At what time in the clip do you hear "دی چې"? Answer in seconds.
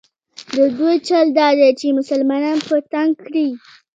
1.59-1.87